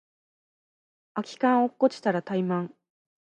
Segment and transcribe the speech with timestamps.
[1.13, 2.73] 空き缶落っこちたらタイマン